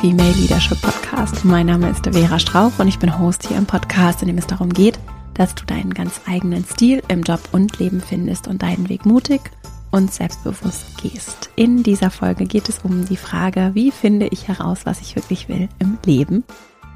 [0.00, 1.44] Female Leadership Podcast.
[1.44, 4.46] Mein Name ist Vera Strauch und ich bin Host hier im Podcast, in dem es
[4.46, 4.98] darum geht,
[5.34, 9.42] dass du deinen ganz eigenen Stil im Job und Leben findest und deinen Weg mutig
[9.90, 11.50] und selbstbewusst gehst.
[11.54, 15.50] In dieser Folge geht es um die Frage, wie finde ich heraus, was ich wirklich
[15.50, 16.44] will im Leben?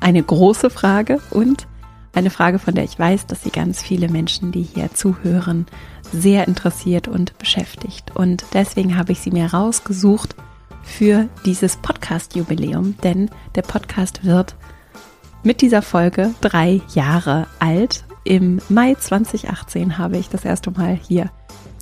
[0.00, 1.66] Eine große Frage und
[2.14, 5.66] eine Frage, von der ich weiß, dass sie ganz viele Menschen, die hier zuhören,
[6.10, 8.16] sehr interessiert und beschäftigt.
[8.16, 10.34] Und deswegen habe ich sie mir rausgesucht
[10.84, 14.54] für dieses Podcast-Jubiläum, denn der Podcast wird
[15.42, 18.04] mit dieser Folge drei Jahre alt.
[18.24, 21.30] Im Mai 2018 habe ich das erste Mal hier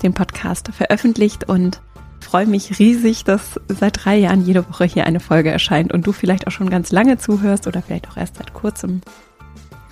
[0.02, 1.80] den Podcast veröffentlicht und
[2.20, 6.12] freue mich riesig, dass seit drei Jahren jede Woche hier eine Folge erscheint und du
[6.12, 9.02] vielleicht auch schon ganz lange zuhörst oder vielleicht auch erst seit kurzem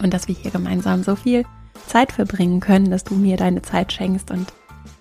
[0.03, 1.45] und dass wir hier gemeinsam so viel
[1.87, 4.53] Zeit verbringen können, dass du mir deine Zeit schenkst und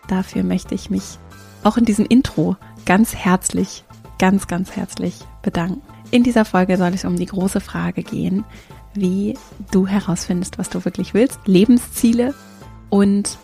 [0.07, 1.17] dafür möchte ich mich
[1.63, 3.83] auch in diesem Intro ganz herzlich,
[4.19, 5.81] ganz, ganz herzlich bedanken.
[6.11, 8.43] In dieser Folge soll es um die große Frage gehen,
[8.93, 9.37] wie
[9.71, 12.33] du herausfindest, was du wirklich willst, Lebensziele
[12.89, 13.37] und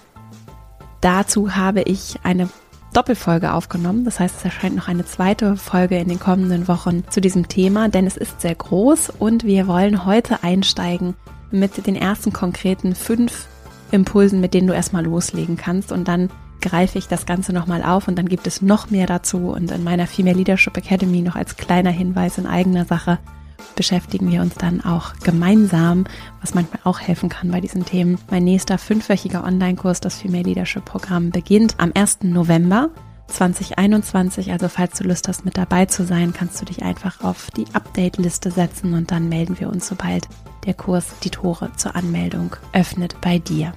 [1.01, 2.49] dazu habe ich eine
[2.93, 4.05] Doppelfolge aufgenommen.
[4.05, 7.89] Das heißt, es erscheint noch eine zweite Folge in den kommenden Wochen zu diesem Thema,
[7.89, 11.13] denn es ist sehr groß und wir wollen heute einsteigen
[11.51, 13.47] mit den ersten konkreten fünf
[13.91, 16.29] Impulsen, mit denen du erstmal loslegen kannst und dann
[16.61, 19.83] greife ich das Ganze nochmal auf und dann gibt es noch mehr dazu und in
[19.83, 23.19] meiner Female Leadership Academy noch als kleiner Hinweis in eigener Sache
[23.75, 26.05] beschäftigen wir uns dann auch gemeinsam,
[26.41, 28.17] was manchmal auch helfen kann bei diesen Themen.
[28.29, 32.19] Mein nächster fünfwöchiger Online-Kurs, das Female Leadership Programm, beginnt am 1.
[32.23, 32.89] November
[33.27, 34.51] 2021.
[34.51, 37.65] Also falls du Lust hast, mit dabei zu sein, kannst du dich einfach auf die
[37.73, 40.27] Update-Liste setzen und dann melden wir uns, sobald
[40.65, 43.73] der Kurs die Tore zur Anmeldung öffnet bei dir.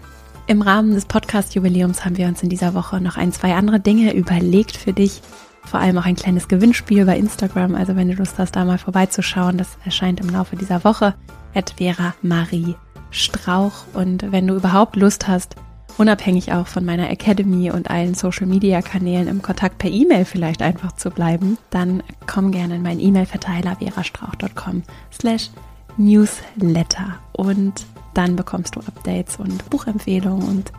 [0.48, 4.14] Im Rahmen des Podcast-Jubiläums haben wir uns in dieser Woche noch ein, zwei andere Dinge
[4.14, 5.20] überlegt für dich.
[5.62, 7.74] Vor allem auch ein kleines Gewinnspiel bei Instagram.
[7.74, 11.12] Also wenn du Lust hast, da mal vorbeizuschauen, das erscheint im Laufe dieser Woche.
[11.54, 12.76] At Vera Marie
[13.10, 13.84] Strauch.
[13.92, 15.56] Und wenn du überhaupt Lust hast,
[15.98, 20.62] unabhängig auch von meiner Academy und allen Social Media Kanälen im Kontakt per E-Mail vielleicht
[20.62, 24.82] einfach zu bleiben, dann komm gerne in meinen E-Mail-Verteiler verastrauch.com
[25.12, 25.50] slash
[25.98, 27.84] newsletter und
[28.18, 30.72] dann bekommst du Updates und Buchempfehlungen und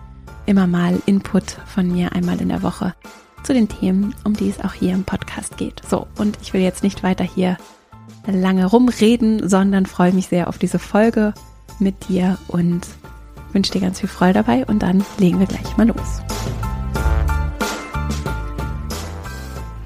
[0.46, 2.94] immer mal Input von mir einmal in der Woche
[3.44, 5.82] zu den Themen, um die es auch hier im Podcast geht.
[5.90, 7.58] So, und ich will jetzt nicht weiter hier
[8.28, 11.34] lange rumreden, sondern freue mich sehr auf diese Folge
[11.80, 12.86] mit dir und
[13.54, 16.22] wünsche dir ganz viel Freude dabei und dann legen wir gleich mal los.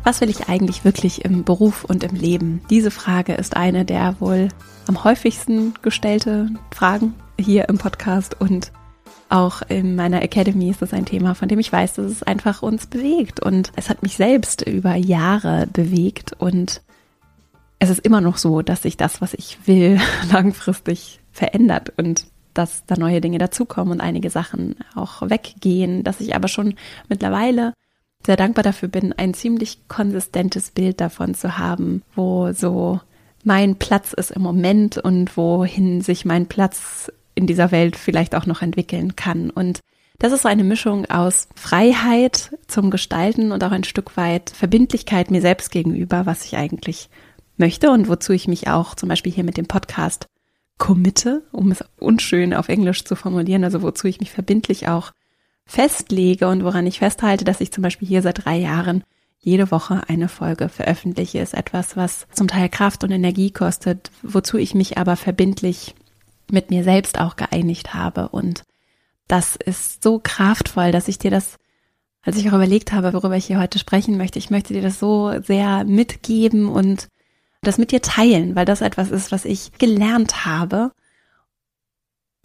[0.03, 2.62] Was will ich eigentlich wirklich im Beruf und im Leben?
[2.72, 4.50] Diese Frage ist eine der wohl
[4.88, 8.72] am häufigsten gestellte Fragen hier im Podcast und
[9.30, 12.62] auch in meiner Academy ist das ein Thema, von dem ich weiß, dass es einfach
[12.62, 13.40] uns bewegt.
[13.40, 16.82] Und es hat mich selbst über Jahre bewegt und
[17.80, 20.00] es ist immer noch so, dass sich das, was ich will,
[20.32, 26.36] langfristig verändert und dass da neue Dinge dazukommen und einige Sachen auch weggehen, dass ich
[26.36, 26.76] aber schon
[27.10, 27.74] mittlerweile
[28.26, 33.02] sehr dankbar dafür bin, ein ziemlich konsistentes Bild davon zu haben, wo so
[33.44, 38.46] mein Platz ist im Moment und wohin sich mein Platz in dieser Welt vielleicht auch
[38.46, 39.50] noch entwickeln kann.
[39.50, 39.80] Und
[40.20, 45.32] das ist so eine Mischung aus Freiheit zum Gestalten und auch ein Stück weit Verbindlichkeit
[45.32, 47.10] mir selbst gegenüber, was ich eigentlich
[47.58, 50.28] möchte und wozu ich mich auch zum Beispiel hier mit dem Podcast
[50.78, 55.12] committe, um es unschön auf Englisch zu formulieren, also wozu ich mich verbindlich auch
[55.66, 59.04] festlege und woran ich festhalte, dass ich zum Beispiel hier seit drei Jahren
[59.40, 64.58] jede Woche eine Folge veröffentliche, ist etwas, was zum Teil Kraft und Energie kostet, wozu
[64.58, 65.96] ich mich aber verbindlich
[66.53, 68.30] mit mir selbst auch geeinigt habe.
[68.30, 68.64] Und
[69.28, 71.58] das ist so kraftvoll, dass ich dir das,
[72.22, 75.00] als ich auch überlegt habe, worüber ich hier heute sprechen möchte, ich möchte dir das
[75.00, 77.09] so sehr mitgeben und
[77.62, 80.92] das mit dir teilen, weil das etwas ist, was ich gelernt habe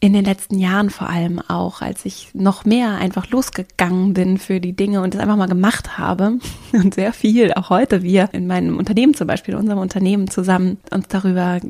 [0.01, 4.61] in den letzten Jahren vor allem auch, als ich noch mehr einfach losgegangen bin für
[4.61, 6.39] die Dinge und es einfach mal gemacht habe
[6.73, 10.79] und sehr viel, auch heute wir in meinem Unternehmen zum Beispiel, in unserem Unternehmen zusammen
[10.93, 11.61] uns darüber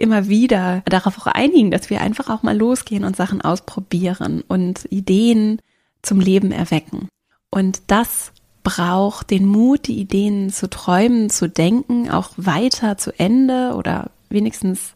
[0.00, 4.86] immer wieder darauf auch einigen, dass wir einfach auch mal losgehen und Sachen ausprobieren und
[4.90, 5.60] Ideen
[6.02, 7.08] zum Leben erwecken.
[7.50, 13.74] Und das braucht den Mut, die Ideen zu träumen, zu denken, auch weiter zu Ende
[13.74, 14.92] oder wenigstens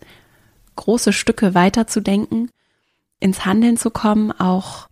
[0.76, 2.50] große Stücke weiterzudenken,
[3.20, 4.88] ins Handeln zu kommen, auch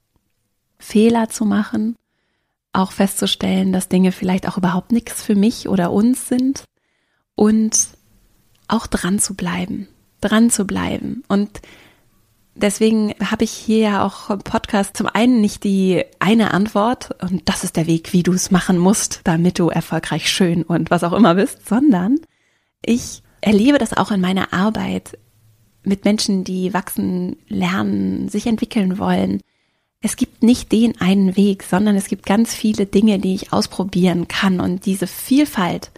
[0.79, 1.97] Fehler zu machen,
[2.73, 6.65] auch festzustellen, dass Dinge vielleicht auch überhaupt nichts für mich oder uns sind
[7.35, 7.89] und
[8.69, 9.89] auch dran zu bleiben,
[10.21, 11.23] dran zu bleiben.
[11.29, 11.61] Und
[12.55, 17.49] deswegen habe ich hier ja auch im Podcast zum einen nicht die eine Antwort und
[17.49, 21.05] das ist der Weg, wie du es machen musst, damit du erfolgreich schön und was
[21.05, 22.19] auch immer bist, sondern
[22.85, 25.19] ich erlebe das auch in meiner Arbeit
[25.83, 29.41] mit Menschen, die wachsen, lernen, sich entwickeln wollen.
[30.03, 34.29] Es gibt nicht den einen Weg, sondern es gibt ganz viele Dinge, die ich ausprobieren
[34.29, 34.61] kann.
[34.61, 35.91] Und diese Vielfalt,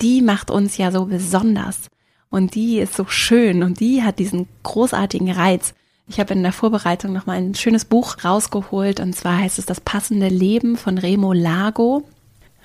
[0.00, 1.88] die macht uns ja so besonders.
[2.30, 5.74] Und die ist so schön und die hat diesen großartigen Reiz.
[6.08, 9.80] Ich habe in der Vorbereitung nochmal ein schönes Buch rausgeholt und zwar heißt es Das
[9.80, 12.04] passende Leben von Remo Lago.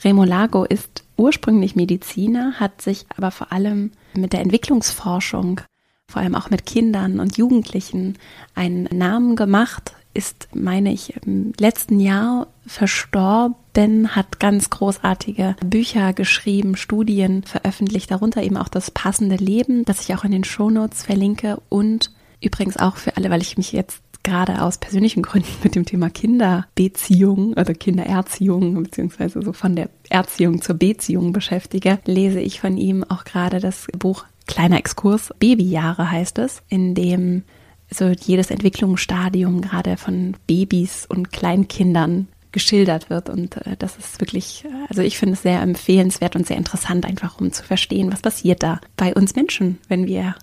[0.04, 5.62] Remo Lago ist ursprünglich Mediziner, hat sich aber vor allem mit der Entwicklungsforschung,
[6.08, 8.18] vor allem auch mit Kindern und Jugendlichen
[8.54, 16.76] einen Namen gemacht, ist, meine ich, im letzten Jahr verstorben, hat ganz großartige Bücher geschrieben,
[16.78, 21.62] Studien veröffentlicht, darunter eben auch das passende Leben, das ich auch in den Shownotes verlinke.
[21.70, 22.12] Und
[22.42, 26.10] übrigens auch für alle, weil ich mich jetzt gerade aus persönlichen Gründen mit dem Thema
[26.10, 33.04] Kinderbeziehung, also Kindererziehung, beziehungsweise so von der Erziehung zur Beziehung beschäftige, lese ich von ihm
[33.04, 37.44] auch gerade das Buch Kleiner Exkurs, Babyjahre heißt es, in dem
[37.90, 43.30] so jedes Entwicklungsstadium gerade von Babys und Kleinkindern geschildert wird.
[43.30, 47.40] Und äh, das ist wirklich, also ich finde es sehr empfehlenswert und sehr interessant, einfach
[47.40, 50.36] um zu verstehen, was passiert da bei uns Menschen, wenn wir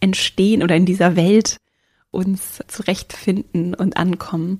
[0.00, 1.58] entstehen oder in dieser Welt
[2.10, 4.58] uns zurechtfinden und ankommen.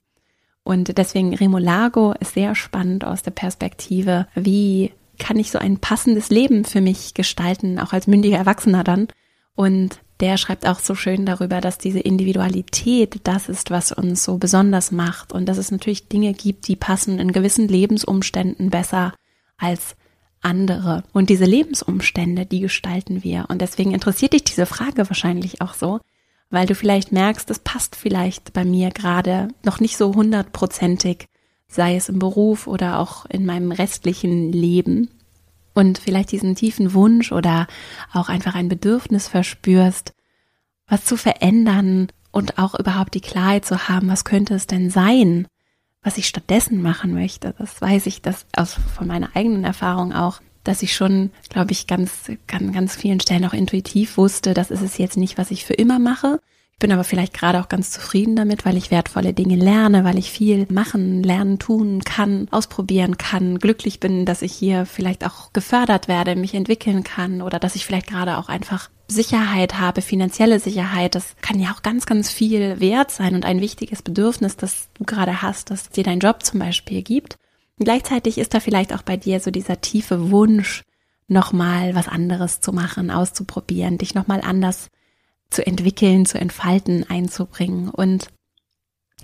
[0.62, 6.30] Und deswegen Remolago ist sehr spannend aus der Perspektive, wie kann ich so ein passendes
[6.30, 9.08] Leben für mich gestalten, auch als mündiger Erwachsener dann.
[9.56, 14.38] Und der schreibt auch so schön darüber, dass diese Individualität das ist, was uns so
[14.38, 19.14] besonders macht und dass es natürlich Dinge gibt, die passen in gewissen Lebensumständen besser
[19.56, 19.96] als
[20.42, 21.04] andere.
[21.12, 23.46] Und diese Lebensumstände, die gestalten wir.
[23.48, 26.00] Und deswegen interessiert dich diese Frage wahrscheinlich auch so,
[26.50, 31.26] weil du vielleicht merkst, es passt vielleicht bei mir gerade noch nicht so hundertprozentig,
[31.68, 35.08] sei es im Beruf oder auch in meinem restlichen Leben.
[35.74, 37.66] Und vielleicht diesen tiefen Wunsch oder
[38.12, 40.14] auch einfach ein Bedürfnis verspürst,
[40.86, 45.46] was zu verändern und auch überhaupt die Klarheit zu haben, was könnte es denn sein,
[46.02, 47.54] was ich stattdessen machen möchte.
[47.58, 51.86] Das weiß ich, das aus von meiner eigenen Erfahrung auch, dass ich schon, glaube ich,
[51.86, 55.64] ganz, ganz, ganz vielen Stellen auch intuitiv wusste, das ist es jetzt nicht, was ich
[55.64, 56.40] für immer mache.
[56.80, 60.30] Bin aber vielleicht gerade auch ganz zufrieden damit, weil ich wertvolle Dinge lerne, weil ich
[60.30, 66.08] viel machen, lernen, tun kann, ausprobieren kann, glücklich bin, dass ich hier vielleicht auch gefördert
[66.08, 71.14] werde, mich entwickeln kann oder dass ich vielleicht gerade auch einfach Sicherheit habe, finanzielle Sicherheit.
[71.14, 75.04] Das kann ja auch ganz, ganz viel wert sein und ein wichtiges Bedürfnis, das du
[75.04, 77.36] gerade hast, das dir dein Job zum Beispiel gibt.
[77.78, 80.82] Und gleichzeitig ist da vielleicht auch bei dir so dieser tiefe Wunsch,
[81.28, 84.88] nochmal was anderes zu machen, auszuprobieren, dich nochmal anders
[85.50, 87.90] zu entwickeln, zu entfalten, einzubringen.
[87.90, 88.28] Und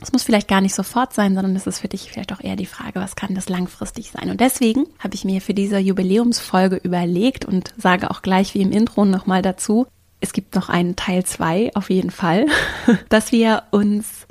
[0.00, 2.56] es muss vielleicht gar nicht sofort sein, sondern es ist für dich vielleicht auch eher
[2.56, 4.30] die Frage, was kann das langfristig sein?
[4.30, 8.72] Und deswegen habe ich mir für diese Jubiläumsfolge überlegt und sage auch gleich wie im
[8.72, 9.86] Intro nochmal dazu,
[10.20, 12.46] es gibt noch einen Teil zwei auf jeden Fall,
[13.08, 14.26] dass wir uns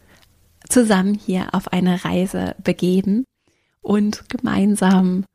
[0.67, 3.25] zusammen hier auf eine Reise begeben
[3.81, 5.25] und gemeinsam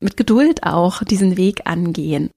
[0.00, 2.30] mit Geduld auch diesen Weg angehen.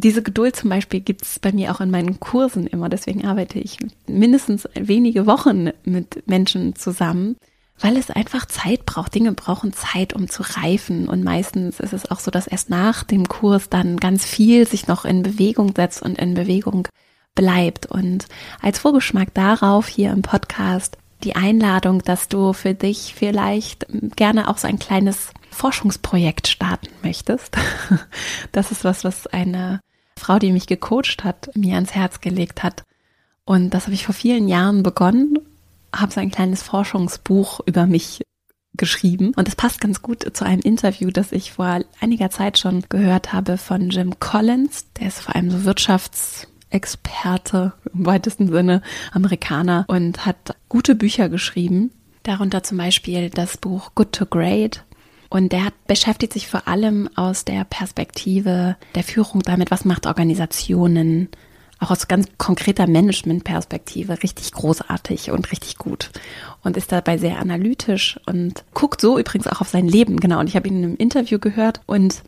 [0.00, 2.88] Diese Geduld zum Beispiel gibt es bei mir auch in meinen Kursen immer.
[2.88, 7.36] Deswegen arbeite ich mindestens wenige Wochen mit Menschen zusammen,
[7.80, 9.16] weil es einfach Zeit braucht.
[9.16, 11.08] Dinge brauchen Zeit, um zu reifen.
[11.08, 14.86] Und meistens ist es auch so, dass erst nach dem Kurs dann ganz viel sich
[14.86, 16.86] noch in Bewegung setzt und in Bewegung
[17.34, 17.86] bleibt.
[17.86, 18.26] Und
[18.62, 24.58] als Vorgeschmack darauf hier im Podcast die Einladung, dass du für dich vielleicht gerne auch
[24.58, 27.56] so ein kleines Forschungsprojekt starten möchtest.
[28.52, 29.80] Das ist was, was eine
[30.18, 32.84] Frau, die mich gecoacht hat, mir ans Herz gelegt hat.
[33.44, 35.38] Und das habe ich vor vielen Jahren begonnen,
[35.94, 38.22] habe so ein kleines Forschungsbuch über mich
[38.74, 39.32] geschrieben.
[39.36, 43.32] Und es passt ganz gut zu einem Interview, das ich vor einiger Zeit schon gehört
[43.32, 44.86] habe von Jim Collins.
[45.00, 48.82] Der ist vor allem so Wirtschafts- Experte im weitesten Sinne,
[49.12, 51.90] Amerikaner und hat gute Bücher geschrieben.
[52.22, 54.84] Darunter zum Beispiel das Buch Good to Great.
[55.30, 60.06] Und der hat, beschäftigt sich vor allem aus der Perspektive der Führung damit, was macht
[60.06, 61.28] Organisationen,
[61.80, 66.10] auch aus ganz konkreter Management-Perspektive richtig großartig und richtig gut
[66.64, 70.40] und ist dabei sehr analytisch und guckt so übrigens auch auf sein Leben, genau.
[70.40, 72.22] Und ich habe ihn in einem Interview gehört und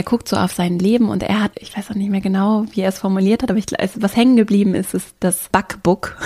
[0.00, 2.64] er guckt so auf sein Leben und er hat, ich weiß auch nicht mehr genau,
[2.72, 3.66] wie er es formuliert hat, aber ich,
[3.96, 6.16] was hängen geblieben ist, ist das Backbook.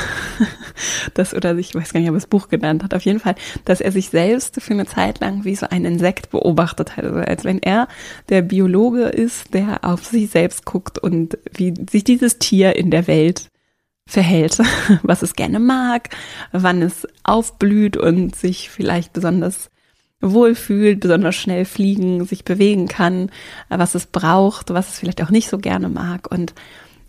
[1.14, 2.95] das, oder ich weiß gar nicht, ob er das Buch genannt hat.
[2.95, 6.31] Auf jeden Fall, dass er sich selbst für eine Zeit lang wie so ein Insekt
[6.31, 7.04] beobachtet hat.
[7.04, 7.88] Also als wenn er
[8.28, 13.09] der Biologe ist, der auf sich selbst guckt und wie sich dieses Tier in der
[13.09, 13.49] Welt
[14.07, 14.59] verhält,
[15.02, 16.11] was es gerne mag,
[16.52, 19.69] wann es aufblüht und sich vielleicht besonders
[20.33, 23.31] wohlfühlt, besonders schnell fliegen, sich bewegen kann,
[23.69, 26.31] was es braucht, was es vielleicht auch nicht so gerne mag.
[26.31, 26.54] Und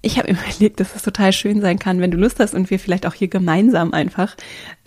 [0.01, 2.79] ich habe überlegt, dass es total schön sein kann, wenn du Lust hast und wir
[2.79, 4.35] vielleicht auch hier gemeinsam einfach,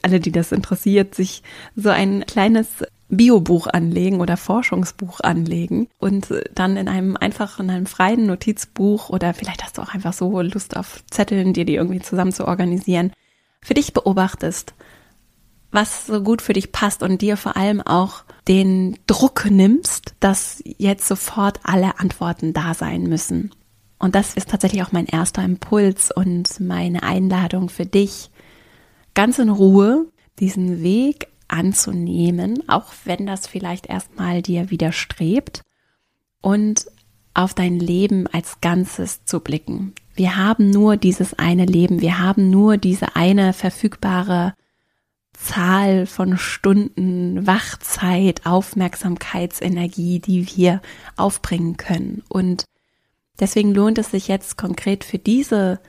[0.02, 1.42] alle, die das interessiert, sich
[1.74, 2.68] so ein kleines
[3.10, 9.32] Biobuch anlegen oder Forschungsbuch anlegen und dann in einem einfach in einem freien Notizbuch oder
[9.32, 13.12] vielleicht hast du auch einfach so Lust auf Zetteln, dir die irgendwie zusammen zu organisieren,
[13.62, 14.74] für dich beobachtest,
[15.70, 20.62] was so gut für dich passt und dir vor allem auch den Druck nimmst, dass
[20.64, 23.50] jetzt sofort alle Antworten da sein müssen.
[23.98, 28.30] Und das ist tatsächlich auch mein erster Impuls und meine Einladung für dich,
[29.14, 30.06] ganz in Ruhe
[30.38, 35.62] diesen Weg anzunehmen, auch wenn das vielleicht erstmal dir widerstrebt
[36.40, 36.86] und
[37.34, 39.94] auf dein Leben als Ganzes zu blicken.
[40.14, 44.54] Wir haben nur dieses eine Leben, wir haben nur diese eine verfügbare
[45.40, 50.82] Zahl von Stunden Wachzeit, Aufmerksamkeitsenergie, die wir
[51.16, 52.22] aufbringen können.
[52.28, 52.64] Und
[53.38, 55.80] deswegen lohnt es sich jetzt konkret für diese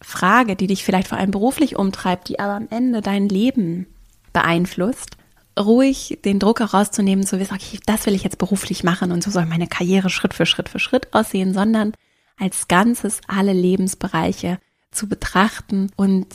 [0.00, 3.86] Frage, die dich vielleicht vor allem beruflich umtreibt, die aber am Ende dein Leben
[4.32, 5.16] beeinflusst,
[5.58, 9.30] ruhig den Druck herauszunehmen, zu wissen, okay, das will ich jetzt beruflich machen und so
[9.30, 11.92] soll meine Karriere Schritt für Schritt für Schritt aussehen, sondern
[12.38, 14.58] als Ganzes alle Lebensbereiche
[14.90, 16.26] zu betrachten und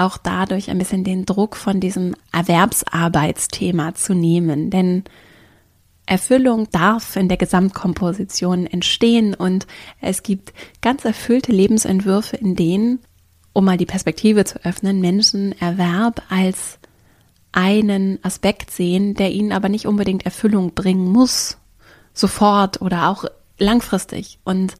[0.00, 4.70] auch dadurch ein bisschen den Druck von diesem Erwerbsarbeitsthema zu nehmen.
[4.70, 5.04] Denn
[6.06, 9.66] Erfüllung darf in der Gesamtkomposition entstehen und
[10.00, 12.98] es gibt ganz erfüllte Lebensentwürfe, in denen,
[13.52, 16.78] um mal die Perspektive zu öffnen, Menschen Erwerb als
[17.52, 21.58] einen Aspekt sehen, der ihnen aber nicht unbedingt Erfüllung bringen muss,
[22.12, 23.24] sofort oder auch
[23.58, 24.38] langfristig.
[24.44, 24.74] Und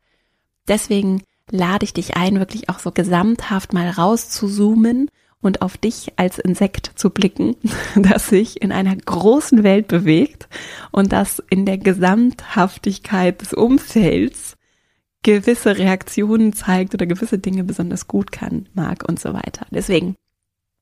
[0.67, 6.39] deswegen lade ich dich ein, wirklich auch so gesamthaft mal rauszuzoomen und auf dich als
[6.39, 7.57] Insekt zu blicken,
[7.97, 10.49] das sich in einer großen Welt bewegt
[10.91, 14.57] und das in der Gesamthaftigkeit des Umfelds
[15.23, 19.67] gewisse Reaktionen zeigt oder gewisse Dinge besonders gut kann, mag und so weiter.
[19.71, 20.17] Deswegen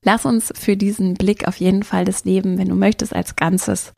[0.04, 3.92] Lass uns für diesen Blick auf jeden Fall das Leben, wenn du möchtest, als Ganzes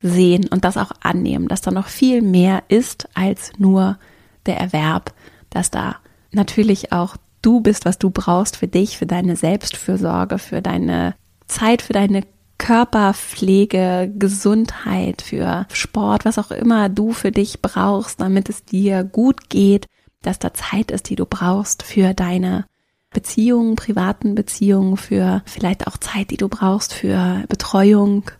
[0.00, 3.98] sehen und das auch annehmen, dass da noch viel mehr ist als nur
[4.46, 5.14] der Erwerb,
[5.50, 5.96] dass da
[6.34, 11.14] natürlich auch du bist, was du brauchst für dich, für deine Selbstfürsorge, für deine
[11.46, 12.22] Zeit, für deine
[12.58, 19.50] Körperpflege, Gesundheit, für Sport, was auch immer du für dich brauchst, damit es dir gut
[19.50, 19.86] geht,
[20.22, 22.64] dass da Zeit ist, die du brauchst für deine
[23.10, 28.30] Beziehungen, privaten Beziehungen, für vielleicht auch Zeit, die du brauchst für Betreuung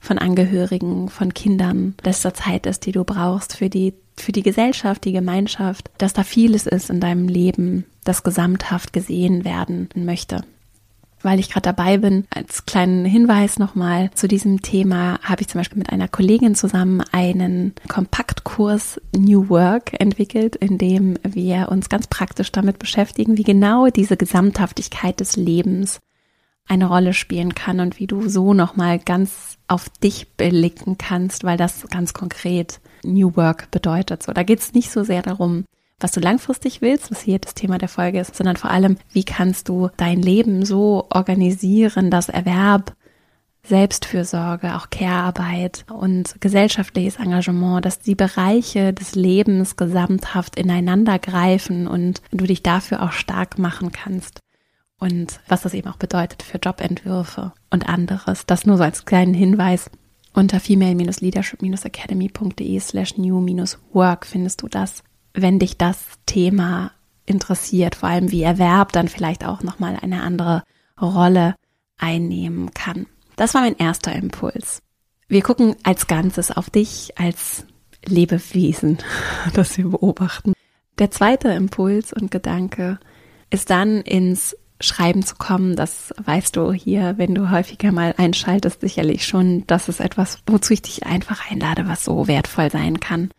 [0.00, 4.42] von Angehörigen, von Kindern, dass da Zeit ist, die du brauchst für die für die
[4.42, 10.44] Gesellschaft, die Gemeinschaft, dass da vieles ist in deinem Leben, das gesamthaft gesehen werden möchte.
[11.22, 15.60] Weil ich gerade dabei bin, als kleinen Hinweis nochmal zu diesem Thema habe ich zum
[15.60, 22.08] Beispiel mit einer Kollegin zusammen einen Kompaktkurs New Work entwickelt, in dem wir uns ganz
[22.08, 26.00] praktisch damit beschäftigen, wie genau diese Gesamthaftigkeit des Lebens
[26.66, 31.56] eine Rolle spielen kann und wie du so nochmal ganz auf dich blicken kannst, weil
[31.56, 34.22] das ganz konkret New Work bedeutet.
[34.22, 35.64] So, da geht es nicht so sehr darum,
[36.02, 39.24] was du langfristig willst, was hier das Thema der Folge ist, sondern vor allem, wie
[39.24, 42.94] kannst du dein Leben so organisieren, dass Erwerb,
[43.64, 52.22] Selbstfürsorge, auch Care-Arbeit und gesellschaftliches Engagement, dass die Bereiche des Lebens gesamthaft ineinander greifen und
[52.32, 54.40] du dich dafür auch stark machen kannst.
[54.98, 58.46] Und was das eben auch bedeutet für Jobentwürfe und anderes.
[58.46, 59.90] Das nur so als kleinen Hinweis.
[60.34, 65.02] Unter female-leadership-academy.de slash new-work findest du das
[65.34, 66.92] wenn dich das Thema
[67.24, 70.62] interessiert, vor allem wie Erwerb dann vielleicht auch nochmal eine andere
[71.00, 71.54] Rolle
[71.98, 73.06] einnehmen kann.
[73.36, 74.82] Das war mein erster Impuls.
[75.28, 77.64] Wir gucken als Ganzes auf dich als
[78.04, 78.98] Lebewesen,
[79.54, 80.52] das wir beobachten.
[80.98, 82.98] Der zweite Impuls und Gedanke
[83.50, 85.76] ist dann ins Schreiben zu kommen.
[85.76, 89.64] Das weißt du hier, wenn du häufiger mal einschaltest, sicherlich schon.
[89.66, 93.30] Das ist etwas, wozu ich dich einfach einlade, was so wertvoll sein kann.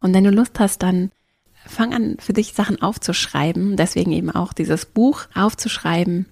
[0.00, 1.10] Und wenn du Lust hast, dann
[1.66, 3.76] fang an, für dich Sachen aufzuschreiben.
[3.76, 6.26] Deswegen eben auch dieses Buch aufzuschreiben.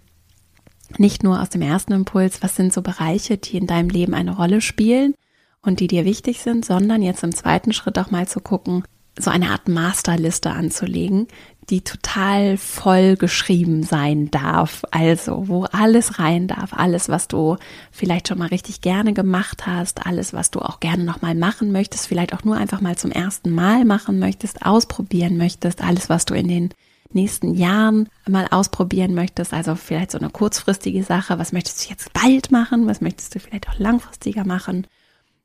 [0.99, 4.35] Nicht nur aus dem ersten Impuls, was sind so Bereiche, die in deinem Leben eine
[4.35, 5.15] Rolle spielen
[5.63, 8.83] und die dir wichtig sind, sondern jetzt im zweiten Schritt auch mal zu gucken,
[9.19, 11.29] so eine Art Masterliste anzulegen,
[11.71, 14.83] die total voll geschrieben sein darf.
[14.91, 17.57] Also, wo alles rein darf, alles, was du
[17.91, 22.09] vielleicht schon mal richtig gerne gemacht hast, alles, was du auch gerne nochmal machen möchtest,
[22.09, 26.35] vielleicht auch nur einfach mal zum ersten Mal machen möchtest, ausprobieren möchtest, alles, was du
[26.35, 26.71] in den
[27.13, 32.13] nächsten Jahren mal ausprobieren möchtest, also vielleicht so eine kurzfristige Sache, was möchtest du jetzt
[32.13, 34.87] bald machen, was möchtest du vielleicht auch langfristiger machen?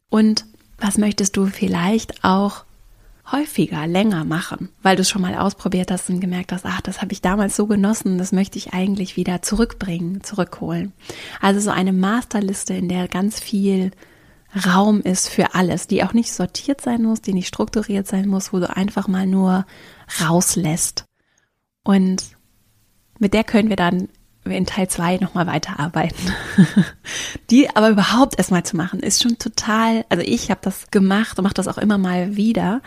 [0.10, 0.46] Und
[0.78, 2.64] was möchtest du vielleicht auch
[3.32, 7.02] häufiger, länger machen, weil du es schon mal ausprobiert hast und gemerkt hast, ach, das
[7.02, 10.94] habe ich damals so genossen, das möchte ich eigentlich wieder zurückbringen, zurückholen.
[11.42, 13.92] Also so eine Masterliste, in der ganz viel
[14.66, 18.54] Raum ist für alles, die auch nicht sortiert sein muss, die nicht strukturiert sein muss,
[18.54, 19.66] wo du einfach mal nur
[20.22, 21.06] rauslässt.
[21.84, 22.24] Und
[23.20, 24.08] mit der können wir dann
[24.46, 26.32] in Teil 2 nochmal weiterarbeiten.
[27.50, 31.44] die aber überhaupt erstmal zu machen, ist schon total, also ich habe das gemacht und
[31.44, 32.82] mache das auch immer mal wieder,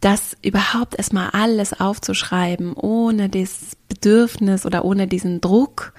[0.00, 5.92] das überhaupt erstmal alles aufzuschreiben, ohne das Bedürfnis oder ohne diesen Druck,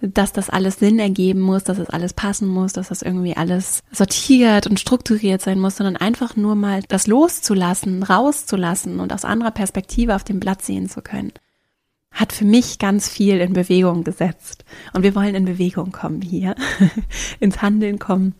[0.00, 3.82] dass das alles Sinn ergeben muss, dass es alles passen muss, dass das irgendwie alles
[3.90, 9.50] sortiert und strukturiert sein muss, sondern einfach nur mal das loszulassen, rauszulassen und aus anderer
[9.50, 11.32] Perspektive auf dem Blatt sehen zu können,
[12.12, 14.64] hat für mich ganz viel in Bewegung gesetzt.
[14.92, 16.54] Und wir wollen in Bewegung kommen hier,
[17.40, 18.34] ins Handeln kommen,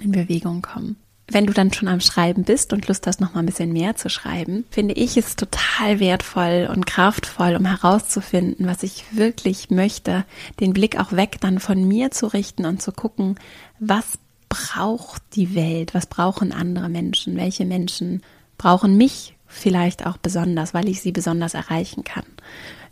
[0.00, 0.96] in Bewegung kommen
[1.32, 3.96] wenn du dann schon am Schreiben bist und Lust hast, noch mal ein bisschen mehr
[3.96, 10.24] zu schreiben, finde ich es total wertvoll und kraftvoll, um herauszufinden, was ich wirklich möchte,
[10.60, 13.36] den Blick auch weg dann von mir zu richten und zu gucken,
[13.78, 18.22] was braucht die Welt, was brauchen andere Menschen, welche Menschen
[18.58, 22.24] brauchen mich vielleicht auch besonders, weil ich sie besonders erreichen kann.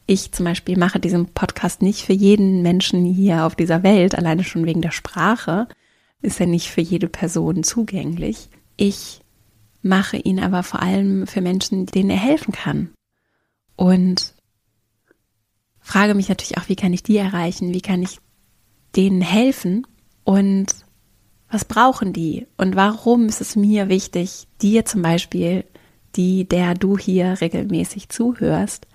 [0.06, 4.42] Ich zum Beispiel mache diesen Podcast nicht für jeden Menschen hier auf dieser Welt, alleine
[4.44, 5.68] schon wegen der Sprache,
[6.22, 8.48] ist ja nicht für jede Person zugänglich.
[8.76, 9.20] Ich
[9.82, 12.90] mache ihn aber vor allem für Menschen, denen er helfen kann.
[13.76, 14.34] Und
[15.80, 17.72] frage mich natürlich auch, wie kann ich die erreichen?
[17.72, 18.18] Wie kann ich
[18.96, 19.86] denen helfen?
[20.24, 20.74] Und
[21.50, 22.46] was brauchen die?
[22.56, 25.64] Und warum ist es mir wichtig, dir zum Beispiel,
[26.16, 28.86] die, der du hier regelmäßig zuhörst,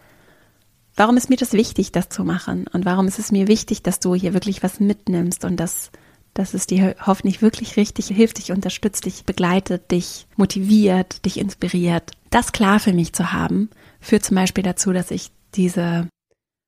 [0.96, 2.68] warum ist mir das wichtig, das zu machen?
[2.72, 5.92] Und warum ist es mir wichtig, dass du hier wirklich was mitnimmst und das
[6.36, 12.12] dass es dir hoffentlich wirklich richtig hilft, dich unterstützt, dich begleitet, dich motiviert, dich inspiriert.
[12.30, 13.70] Das klar für mich zu haben,
[14.02, 16.08] führt zum Beispiel dazu, dass ich diese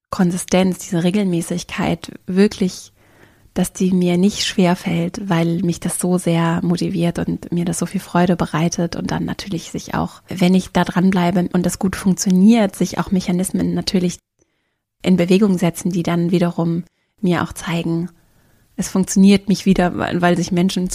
[0.09, 2.93] Konsistenz, diese Regelmäßigkeit wirklich,
[3.53, 7.77] dass die mir nicht schwer fällt, weil mich das so sehr motiviert und mir das
[7.77, 11.77] so viel Freude bereitet und dann natürlich sich auch, wenn ich da dranbleibe und das
[11.77, 14.17] gut funktioniert, sich auch Mechanismen natürlich
[15.03, 16.85] in Bewegung setzen, die dann wiederum
[17.19, 18.09] mir auch zeigen,
[18.79, 20.87] es funktioniert mich wieder, weil sich Menschen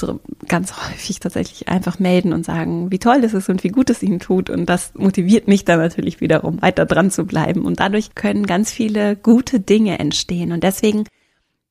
[0.46, 4.04] ganz häufig tatsächlich einfach melden und sagen, wie toll es ist und wie gut es
[4.04, 4.50] ihnen tut.
[4.50, 7.66] Und das motiviert mich dann natürlich wiederum, weiter dran zu bleiben.
[7.66, 10.52] Und dadurch können ganz viele gute Dinge entstehen.
[10.52, 11.04] Und deswegen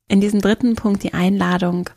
[0.09, 1.89] in diesem dritten Punkt die Einladung,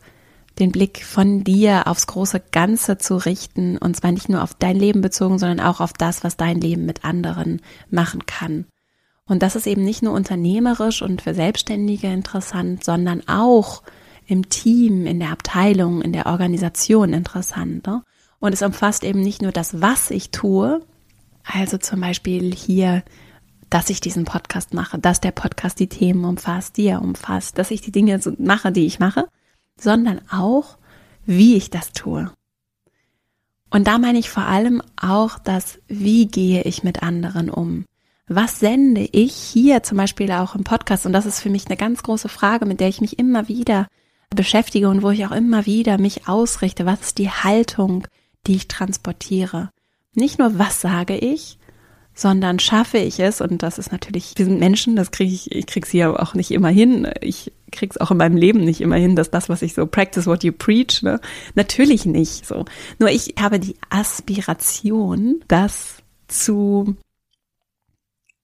[0.59, 3.77] den Blick von dir aufs große Ganze zu richten.
[3.77, 6.85] Und zwar nicht nur auf dein Leben bezogen, sondern auch auf das, was dein Leben
[6.85, 8.65] mit anderen machen kann.
[9.27, 13.83] Und das ist eben nicht nur unternehmerisch und für Selbstständige interessant, sondern auch
[14.27, 17.85] im Team, in der Abteilung, in der Organisation interessant.
[17.87, 18.03] Ne?
[18.39, 20.81] Und es umfasst eben nicht nur das, was ich tue,
[21.43, 23.03] also zum Beispiel hier,
[23.69, 27.71] dass ich diesen Podcast mache, dass der Podcast die Themen umfasst, die er umfasst, dass
[27.71, 29.27] ich die Dinge mache, die ich mache,
[29.79, 30.77] sondern auch,
[31.25, 32.31] wie ich das tue.
[33.69, 37.85] Und da meine ich vor allem auch das, wie gehe ich mit anderen um?
[38.27, 41.05] Was sende ich hier zum Beispiel auch im Podcast?
[41.05, 43.87] Und das ist für mich eine ganz große Frage, mit der ich mich immer wieder
[44.33, 48.07] beschäftige und wo ich auch immer wieder mich ausrichte, was ist die Haltung,
[48.47, 49.69] die ich transportiere.
[50.13, 51.57] Nicht nur, was sage ich,
[52.13, 55.67] sondern schaffe ich es, und das ist natürlich, wir sind Menschen, das kriege ich, ich
[55.67, 57.09] krieg's hier auch nicht immer hin.
[57.19, 60.25] Ich krieg's auch in meinem Leben nicht immer hin, dass das, was ich so practice
[60.25, 61.19] what you preach, ne?
[61.55, 62.63] Natürlich nicht so.
[62.99, 66.95] Nur ich habe die Aspiration, das zu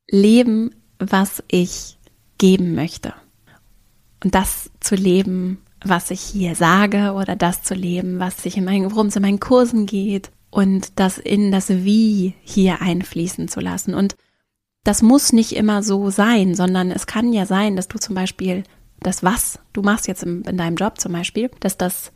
[0.09, 1.97] leben, was ich
[2.37, 3.13] geben möchte.
[4.23, 8.65] Und das zu leben, was ich hier sage oder das zu leben, was sich in
[8.65, 13.59] meinen, worum es in meinen Kursen geht und das in das Wie hier einfließen zu
[13.59, 13.93] lassen.
[13.93, 14.15] Und
[14.83, 18.63] das muss nicht immer so sein, sondern es kann ja sein, dass du zum Beispiel
[18.99, 22.11] das Was du machst jetzt in, in deinem Job zum Beispiel, dass das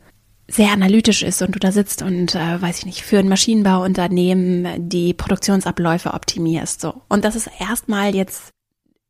[0.48, 4.88] sehr analytisch ist und du da sitzt und äh, weiß ich nicht für ein Maschinenbauunternehmen
[4.88, 8.50] die Produktionsabläufe optimierst so und das ist erstmal jetzt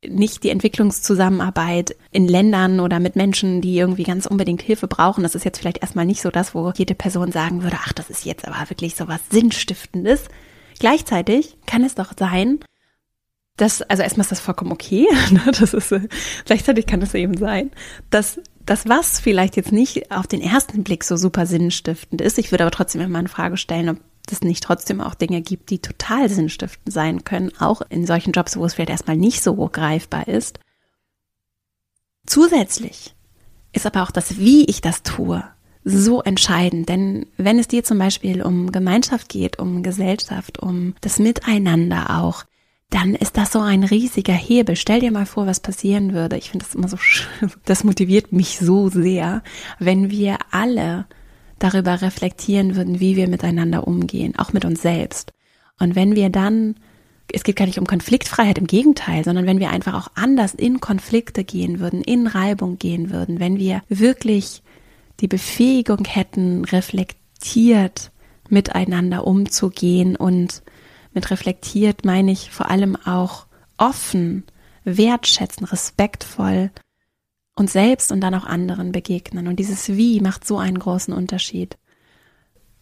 [0.08, 5.22] nicht die Entwicklungszusammenarbeit in Ländern oder mit Menschen, die irgendwie ganz unbedingt Hilfe brauchen.
[5.22, 8.10] Das ist jetzt vielleicht erstmal nicht so das, wo jede Person sagen würde, ach, das
[8.10, 10.24] ist jetzt aber wirklich so was Sinnstiftendes.
[10.78, 12.60] Gleichzeitig kann es doch sein,
[13.56, 15.40] dass, also erstmal ist das vollkommen okay, ne?
[15.58, 15.94] das ist,
[16.44, 17.70] gleichzeitig kann es eben sein,
[18.10, 22.50] dass das, was vielleicht jetzt nicht auf den ersten Blick so super sinnstiftend ist, ich
[22.50, 23.98] würde aber trotzdem immer eine Frage stellen, ob
[24.32, 28.56] es nicht trotzdem auch Dinge gibt, die total sinnstiftend sein können, auch in solchen Jobs,
[28.56, 30.58] wo es vielleicht erstmal nicht so greifbar ist.
[32.26, 33.14] Zusätzlich
[33.72, 35.44] ist aber auch das, wie ich das tue,
[35.84, 41.20] so entscheidend, denn wenn es dir zum Beispiel um Gemeinschaft geht, um Gesellschaft, um das
[41.20, 42.44] Miteinander auch,
[42.90, 44.76] dann ist das so ein riesiger Hebel.
[44.76, 46.36] Stell dir mal vor, was passieren würde.
[46.36, 46.98] Ich finde das immer so,
[47.64, 49.42] das motiviert mich so sehr,
[49.78, 51.06] wenn wir alle
[51.58, 55.32] darüber reflektieren würden, wie wir miteinander umgehen, auch mit uns selbst.
[55.78, 56.76] Und wenn wir dann,
[57.32, 60.80] es geht gar nicht um Konfliktfreiheit, im Gegenteil, sondern wenn wir einfach auch anders in
[60.80, 64.62] Konflikte gehen würden, in Reibung gehen würden, wenn wir wirklich
[65.20, 68.10] die Befähigung hätten, reflektiert
[68.48, 70.62] miteinander umzugehen und
[71.12, 73.46] mit reflektiert meine ich vor allem auch
[73.78, 74.44] offen,
[74.84, 76.70] wertschätzen, respektvoll
[77.56, 79.48] und selbst und dann auch anderen begegnen.
[79.48, 81.76] Und dieses Wie macht so einen großen Unterschied.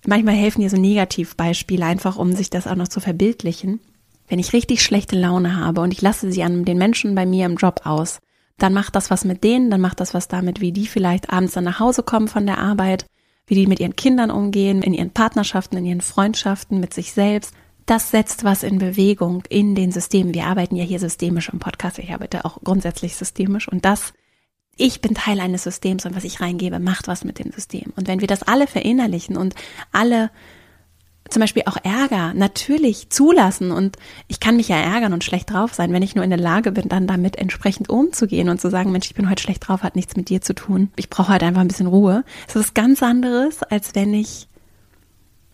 [0.07, 3.81] Manchmal helfen hier so Negativbeispiele einfach, um sich das auch noch zu verbildlichen.
[4.29, 7.47] Wenn ich richtig schlechte Laune habe und ich lasse sie an den Menschen bei mir
[7.47, 8.19] im Job aus,
[8.59, 11.55] dann macht das was mit denen, dann macht das was damit, wie die vielleicht abends
[11.55, 13.07] dann nach Hause kommen von der Arbeit,
[13.47, 17.55] wie die mit ihren Kindern umgehen, in ihren Partnerschaften, in ihren Freundschaften, mit sich selbst
[17.87, 20.35] das setzt was in Bewegung in den Systemen.
[20.35, 21.99] Wir arbeiten ja hier systemisch im Podcast.
[21.99, 24.15] Ich arbeite auch grundsätzlich systemisch und das,
[24.77, 27.93] ich bin Teil eines Systems und was ich reingebe, macht was mit dem System.
[27.97, 29.55] Und wenn wir das alle verinnerlichen und
[29.93, 30.31] alle
[31.31, 33.97] zum Beispiel auch Ärger natürlich zulassen und
[34.29, 36.71] ich kann mich ja ärgern und schlecht drauf sein, wenn ich nur in der Lage
[36.71, 39.97] bin, dann damit entsprechend umzugehen und zu sagen, Mensch, ich bin heute schlecht drauf, hat
[39.97, 40.91] nichts mit dir zu tun.
[40.97, 42.25] Ich brauche halt einfach ein bisschen Ruhe.
[42.47, 44.49] Das ist was ganz anderes, als wenn ich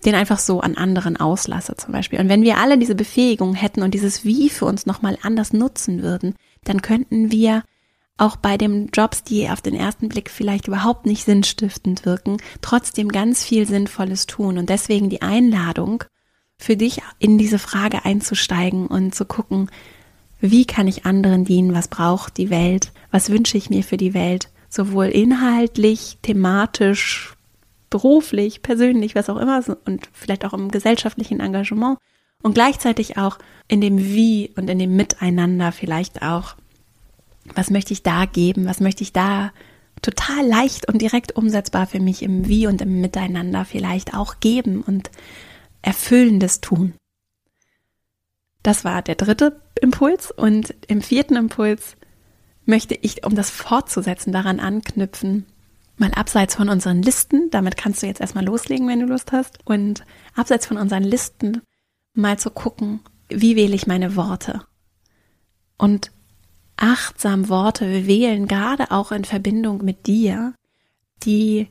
[0.05, 2.21] den einfach so an anderen auslasse zum Beispiel.
[2.21, 6.03] Und wenn wir alle diese Befähigung hätten und dieses Wie für uns nochmal anders nutzen
[6.03, 7.63] würden, dann könnten wir
[8.21, 13.09] auch bei den Jobs, die auf den ersten Blick vielleicht überhaupt nicht sinnstiftend wirken, trotzdem
[13.09, 14.59] ganz viel Sinnvolles tun.
[14.59, 16.05] Und deswegen die Einladung
[16.59, 19.71] für dich in diese Frage einzusteigen und zu gucken,
[20.41, 24.15] wie kann ich anderen dienen, was braucht die Welt, was wünsche ich mir für die
[24.15, 27.35] Welt, sowohl inhaltlich, thematisch,
[27.91, 31.99] beruflich, persönlich, was auch immer und vielleicht auch im gesellschaftlichen Engagement
[32.43, 36.57] und gleichzeitig auch in dem Wie und in dem Miteinander vielleicht auch.
[37.55, 38.67] Was möchte ich da geben?
[38.67, 39.53] Was möchte ich da
[40.03, 44.83] total leicht und direkt umsetzbar für mich im Wie und im Miteinander vielleicht auch geben
[44.83, 45.11] und
[45.83, 46.95] Erfüllendes tun?
[48.63, 51.97] Das war der dritte Impuls und im vierten Impuls
[52.67, 55.47] möchte ich, um das fortzusetzen, daran anknüpfen,
[55.97, 59.59] mal abseits von unseren Listen, damit kannst du jetzt erstmal loslegen, wenn du Lust hast,
[59.65, 61.63] und abseits von unseren Listen
[62.15, 64.63] mal zu gucken, wie wähle ich meine Worte?
[65.79, 66.13] Und
[66.81, 70.55] achtsam Worte wählen, gerade auch in Verbindung mit dir,
[71.23, 71.69] die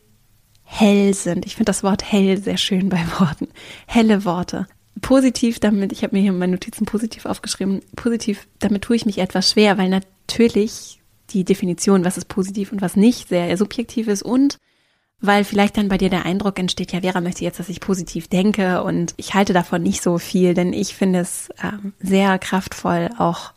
[0.64, 1.46] hell sind.
[1.46, 3.50] Ich finde das Wort hell sehr schön bei Worten.
[3.88, 4.68] Helle Worte.
[5.02, 9.18] Positiv damit, ich habe mir hier meine Notizen positiv aufgeschrieben, positiv, damit tue ich mich
[9.18, 11.00] etwas schwer, weil natürlich
[11.32, 14.58] die Definition, was ist positiv und was nicht, sehr subjektiv ist und
[15.22, 18.28] weil vielleicht dann bei dir der Eindruck entsteht, ja, Vera möchte jetzt, dass ich positiv
[18.28, 23.10] denke und ich halte davon nicht so viel, denn ich finde es ähm, sehr kraftvoll,
[23.18, 23.54] auch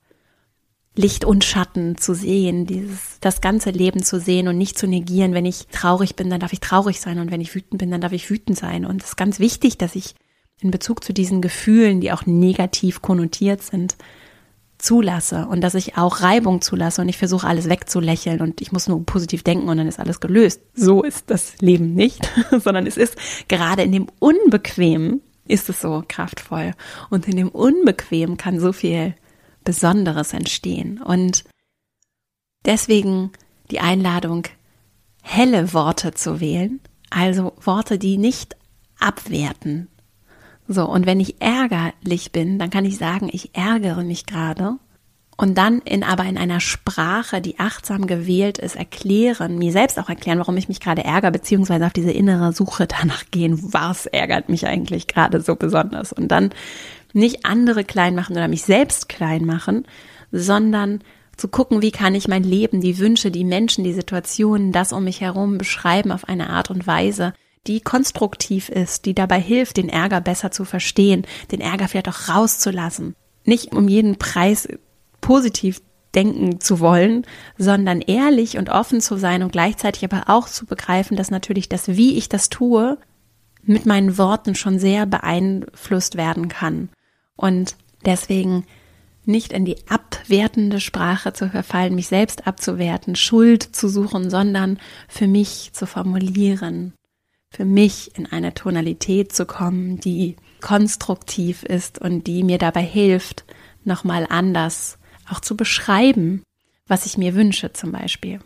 [0.95, 5.33] Licht und Schatten zu sehen, dieses, das ganze Leben zu sehen und nicht zu negieren.
[5.33, 8.03] Wenn ich traurig bin, dann darf ich traurig sein und wenn ich wütend bin, dann
[8.03, 8.85] darf ich wütend sein.
[8.85, 10.15] Und es ist ganz wichtig, dass ich
[10.61, 13.97] in Bezug zu diesen Gefühlen, die auch negativ konnotiert sind,
[14.83, 18.89] zulasse und dass ich auch Reibung zulasse und ich versuche alles wegzulächeln und ich muss
[18.89, 20.61] nur positiv denken und dann ist alles gelöst.
[20.75, 23.17] So ist das Leben nicht, sondern es ist
[23.49, 26.73] gerade in dem Unbequemen ist es so kraftvoll
[27.11, 29.15] und in dem Unbequem kann so viel
[29.65, 31.45] Besonderes entstehen und
[32.65, 33.33] deswegen
[33.71, 34.47] die Einladung,
[35.23, 38.57] helle Worte zu wählen, also Worte, die nicht
[38.99, 39.89] abwerten,
[40.69, 44.77] so, und wenn ich ärgerlich bin, dann kann ich sagen, ich ärgere mich gerade.
[45.37, 50.09] Und dann in aber in einer Sprache, die achtsam gewählt ist, erklären, mir selbst auch
[50.09, 54.49] erklären, warum ich mich gerade ärgere, beziehungsweise auf diese innere Suche danach gehen, was ärgert
[54.49, 56.13] mich eigentlich gerade so besonders.
[56.13, 56.51] Und dann
[57.13, 59.87] nicht andere klein machen oder mich selbst klein machen,
[60.31, 61.03] sondern
[61.37, 65.05] zu gucken, wie kann ich mein Leben, die Wünsche, die Menschen, die Situationen, das um
[65.05, 67.33] mich herum beschreiben auf eine Art und Weise,
[67.67, 72.29] die konstruktiv ist, die dabei hilft, den Ärger besser zu verstehen, den Ärger vielleicht auch
[72.29, 73.15] rauszulassen.
[73.45, 74.69] Nicht um jeden Preis
[75.21, 75.81] positiv
[76.15, 77.25] denken zu wollen,
[77.57, 81.89] sondern ehrlich und offen zu sein und gleichzeitig aber auch zu begreifen, dass natürlich das,
[81.89, 82.99] wie ich das tue,
[83.63, 86.91] mit meinen Worten schon sehr beeinflusst werden kann.
[87.37, 88.65] Und deswegen
[89.25, 95.29] nicht in die abwertende Sprache zu verfallen, mich selbst abzuwerten, Schuld zu suchen, sondern für
[95.29, 96.95] mich zu formulieren,
[97.51, 103.45] für mich in eine Tonalität zu kommen, die konstruktiv ist und die mir dabei hilft,
[103.85, 106.43] nochmal anders auch zu beschreiben,
[106.87, 108.41] was ich mir wünsche zum Beispiel.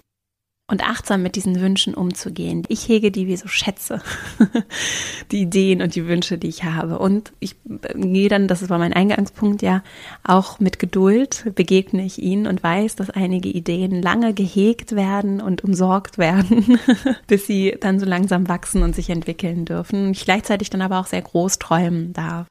[0.68, 2.64] Und achtsam mit diesen Wünschen umzugehen.
[2.68, 4.02] Ich hege die wie so Schätze,
[5.30, 6.98] die Ideen und die Wünsche, die ich habe.
[6.98, 7.54] Und ich
[7.94, 9.84] gehe dann, das war mein Eingangspunkt ja,
[10.24, 15.62] auch mit Geduld begegne ich ihnen und weiß, dass einige Ideen lange gehegt werden und
[15.62, 16.80] umsorgt werden,
[17.28, 20.10] bis sie dann so langsam wachsen und sich entwickeln dürfen.
[20.10, 22.48] Ich gleichzeitig dann aber auch sehr groß träumen darf.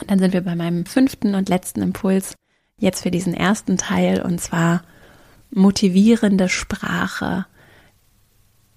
[0.00, 2.36] Und dann sind wir bei meinem fünften und letzten Impuls
[2.78, 4.82] jetzt für diesen ersten Teil und zwar
[5.50, 7.46] motivierende Sprache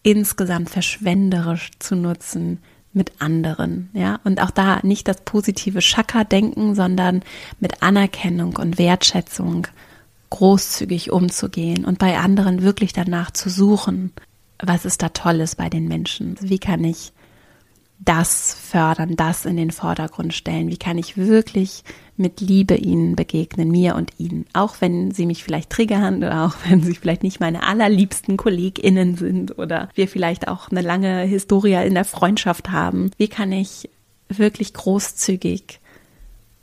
[0.02, 2.60] insgesamt verschwenderisch zu nutzen
[2.92, 7.24] mit anderen, ja, und auch da nicht das positive Schakka-Denken, sondern
[7.60, 9.68] mit Anerkennung und Wertschätzung
[10.30, 14.12] großzügig umzugehen und bei anderen wirklich danach zu suchen,
[14.60, 16.38] was ist da Tolles bei den Menschen?
[16.40, 17.14] Wie kann ich
[18.06, 20.70] das fördern, das in den Vordergrund stellen?
[20.70, 21.84] Wie kann ich wirklich
[22.18, 24.46] mit Liebe ihnen begegnen, mir und ihnen?
[24.54, 29.16] Auch wenn sie mich vielleicht triggern oder auch wenn sie vielleicht nicht meine allerliebsten KollegInnen
[29.16, 33.12] sind oder wir vielleicht auch eine lange Historie in der Freundschaft haben.
[33.18, 33.90] Wie kann ich
[34.30, 35.80] wirklich großzügig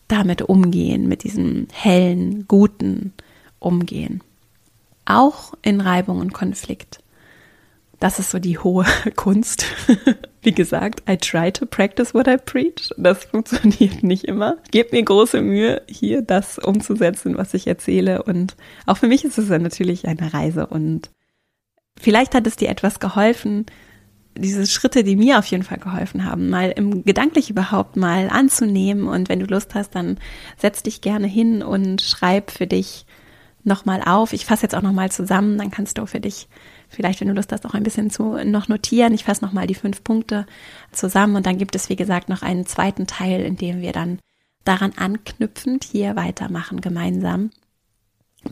[0.09, 3.13] damit umgehen, mit diesem hellen, guten
[3.59, 4.23] Umgehen?
[5.05, 7.01] Auch in Reibung und Konflikt.
[8.01, 8.87] Das ist so die hohe
[9.17, 9.65] Kunst.
[10.43, 12.91] Wie gesagt, I try to practice what I preach.
[12.97, 14.57] Das funktioniert nicht immer.
[14.71, 18.23] Gebt mir große Mühe, hier das umzusetzen, was ich erzähle.
[18.23, 20.67] Und auch für mich ist es natürlich eine Reise.
[20.67, 21.11] Und
[21.99, 23.67] vielleicht hat es dir etwas geholfen,
[24.35, 29.09] diese Schritte, die mir auf jeden Fall geholfen haben, mal im gedanklich überhaupt mal anzunehmen.
[29.09, 30.17] Und wenn du Lust hast, dann
[30.57, 33.05] setz dich gerne hin und schreib für dich
[33.65, 34.33] nochmal auf.
[34.33, 36.49] Ich fasse jetzt auch nochmal zusammen, dann kannst du für dich
[36.89, 39.15] vielleicht, wenn du Lust hast, auch ein bisschen zu noch notieren.
[39.15, 40.47] Ich fasse nochmal die fünf Punkte
[40.93, 44.19] zusammen und dann gibt es, wie gesagt, noch einen zweiten Teil, in dem wir dann
[44.65, 47.51] daran anknüpfend hier weitermachen gemeinsam.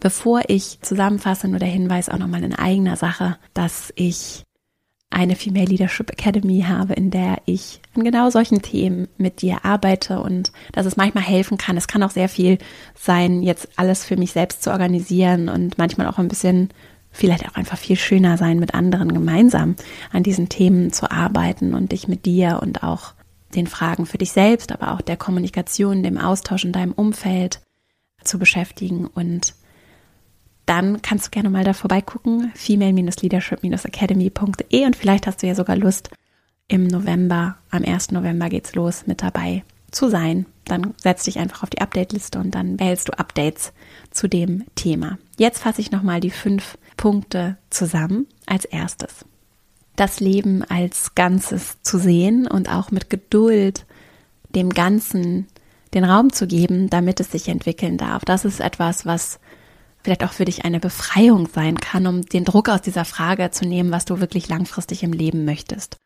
[0.01, 4.45] Bevor ich zusammenfasse, nur der Hinweis auch nochmal in eigener Sache, dass ich
[5.11, 10.21] eine Female Leadership Academy habe, in der ich an genau solchen Themen mit dir arbeite
[10.21, 11.77] und dass es manchmal helfen kann.
[11.77, 12.59] Es kann auch sehr viel
[12.95, 16.69] sein, jetzt alles für mich selbst zu organisieren und manchmal auch ein bisschen
[17.11, 19.77] vielleicht auch einfach viel schöner sein, mit anderen gemeinsam
[20.13, 23.15] an diesen Themen zu arbeiten und dich mit dir und auch
[23.55, 27.61] den Fragen für dich selbst, aber auch der Kommunikation, dem Austausch in deinem Umfeld
[28.23, 29.55] zu beschäftigen und
[30.69, 36.11] dann kannst du gerne mal da vorbeigucken, female-leadership-academy.de und vielleicht hast du ja sogar Lust,
[36.69, 38.13] im November, am 1.
[38.13, 40.45] November geht's los, mit dabei zu sein.
[40.67, 43.73] Dann setz dich einfach auf die Update-Liste und dann wählst du Updates
[44.11, 45.17] zu dem Thema.
[45.39, 48.27] Jetzt fasse ich nochmal die fünf Punkte zusammen.
[48.45, 49.25] Als erstes.
[49.97, 53.87] Das Leben als Ganzes zu sehen und auch mit Geduld
[54.55, 55.47] dem Ganzen
[55.95, 58.25] den Raum zu geben, damit es sich entwickeln darf.
[58.25, 59.41] Das ist etwas, was
[60.03, 63.67] vielleicht auch für dich eine Befreiung sein kann, um den Druck aus dieser Frage zu
[63.67, 65.97] nehmen, was du wirklich langfristig im Leben möchtest.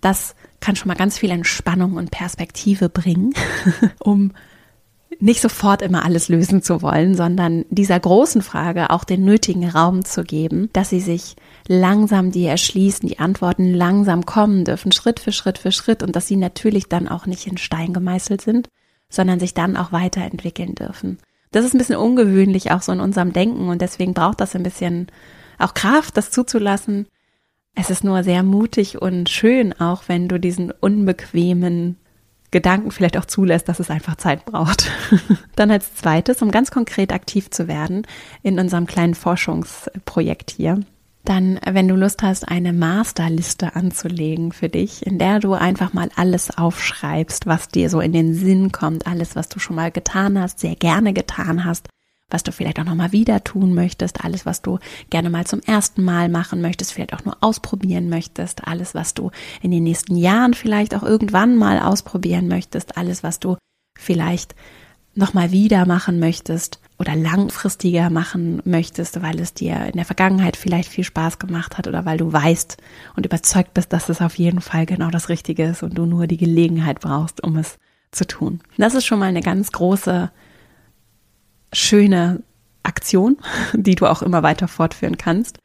[0.00, 3.34] Das kann schon mal ganz viel Entspannung und Perspektive bringen,
[3.98, 4.32] um
[5.18, 10.04] nicht sofort immer alles lösen zu wollen, sondern dieser großen Frage auch den nötigen Raum
[10.04, 15.32] zu geben, dass sie sich langsam die erschließen, die Antworten langsam kommen dürfen, Schritt für
[15.32, 18.68] Schritt für Schritt und dass sie natürlich dann auch nicht in Stein gemeißelt sind,
[19.10, 21.18] sondern sich dann auch weiterentwickeln dürfen.
[21.52, 24.62] Das ist ein bisschen ungewöhnlich auch so in unserem Denken und deswegen braucht das ein
[24.62, 25.08] bisschen
[25.58, 27.06] auch Kraft, das zuzulassen.
[27.74, 31.96] Es ist nur sehr mutig und schön, auch wenn du diesen unbequemen
[32.50, 34.90] Gedanken vielleicht auch zulässt, dass es einfach Zeit braucht.
[35.56, 38.06] Dann als zweites, um ganz konkret aktiv zu werden
[38.42, 40.80] in unserem kleinen Forschungsprojekt hier,
[41.24, 46.08] dann, wenn du Lust hast, eine Masterliste anzulegen für dich, in der du einfach mal
[46.16, 50.40] alles aufschreibst, was dir so in den Sinn kommt, alles, was du schon mal getan
[50.40, 51.88] hast, sehr gerne getan hast,
[52.30, 54.78] was du vielleicht auch nochmal wieder tun möchtest, alles, was du
[55.10, 59.30] gerne mal zum ersten Mal machen möchtest, vielleicht auch nur ausprobieren möchtest, alles, was du
[59.60, 63.56] in den nächsten Jahren vielleicht auch irgendwann mal ausprobieren möchtest, alles, was du
[63.98, 64.54] vielleicht
[65.14, 70.88] nochmal wieder machen möchtest oder langfristiger machen möchtest, weil es dir in der Vergangenheit vielleicht
[70.88, 72.76] viel Spaß gemacht hat oder weil du weißt
[73.16, 76.26] und überzeugt bist, dass es auf jeden Fall genau das Richtige ist und du nur
[76.26, 77.78] die Gelegenheit brauchst, um es
[78.12, 78.60] zu tun.
[78.76, 80.30] Das ist schon mal eine ganz große
[81.72, 82.42] schöne
[82.82, 83.38] Aktion,
[83.72, 85.58] die du auch immer weiter fortführen kannst.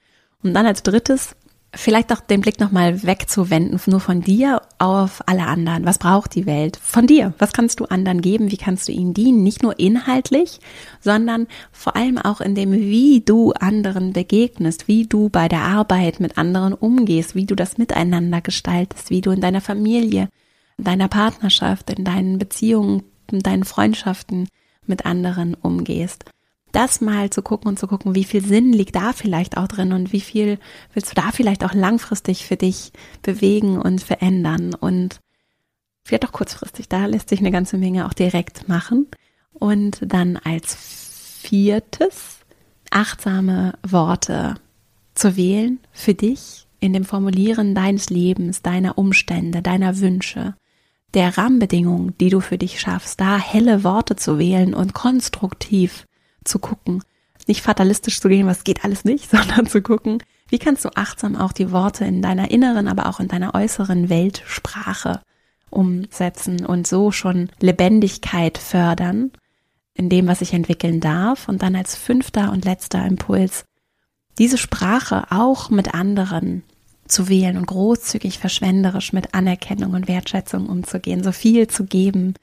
[0.43, 1.35] Und dann als drittes
[1.75, 5.85] vielleicht auch den Blick nochmal wegzuwenden, nur von dir auf alle anderen.
[5.85, 6.77] Was braucht die Welt?
[6.81, 7.33] Von dir.
[7.37, 8.51] Was kannst du anderen geben?
[8.51, 9.43] Wie kannst du ihnen dienen?
[9.43, 10.59] Nicht nur inhaltlich,
[11.01, 16.19] sondern vor allem auch in dem, wie du anderen begegnest, wie du bei der Arbeit
[16.19, 20.29] mit anderen umgehst, wie du das miteinander gestaltest, wie du in deiner Familie,
[20.77, 24.47] in deiner Partnerschaft, in deinen Beziehungen, in deinen Freundschaften
[24.85, 26.25] mit anderen umgehst.
[26.75, 29.93] Das mal zu gucken und zu gucken, wie viel Sinn liegt da vielleicht auch drin
[29.93, 30.59] und wie viel
[30.93, 35.19] willst du da vielleicht auch langfristig für dich bewegen und verändern und
[36.03, 39.07] vielleicht auch kurzfristig, da lässt sich eine ganze Menge auch direkt machen.
[39.53, 40.75] Und dann als
[41.41, 42.39] viertes
[42.91, 44.55] achtsame Worte
[45.15, 50.55] zu wählen für dich in dem Formulieren deines Lebens, deiner Umstände, deiner Wünsche,
[51.13, 56.04] der Rahmenbedingungen, die du für dich schaffst, da helle Worte zu wählen und konstruktiv
[56.45, 57.03] zu gucken,
[57.47, 61.35] nicht fatalistisch zu gehen, was geht alles nicht, sondern zu gucken, wie kannst du achtsam
[61.35, 65.21] auch die Worte in deiner inneren, aber auch in deiner äußeren Weltsprache
[65.69, 69.31] umsetzen und so schon Lebendigkeit fördern
[69.93, 71.49] in dem, was ich entwickeln darf.
[71.49, 73.65] Und dann als fünfter und letzter Impuls,
[74.37, 76.63] diese Sprache auch mit anderen
[77.07, 82.33] zu wählen und großzügig verschwenderisch mit Anerkennung und Wertschätzung umzugehen, so viel zu geben,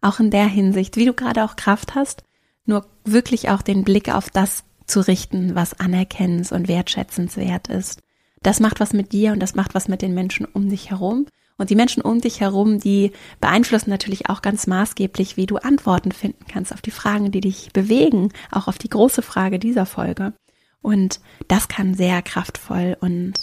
[0.00, 2.22] auch in der Hinsicht, wie du gerade auch Kraft hast,
[2.68, 8.02] nur wirklich auch den Blick auf das zu richten, was anerkennens- und wertschätzenswert ist.
[8.42, 11.26] Das macht was mit dir und das macht was mit den Menschen um dich herum.
[11.56, 16.12] Und die Menschen um dich herum, die beeinflussen natürlich auch ganz maßgeblich, wie du Antworten
[16.12, 20.34] finden kannst auf die Fragen, die dich bewegen, auch auf die große Frage dieser Folge.
[20.82, 23.34] Und das kann sehr kraftvoll und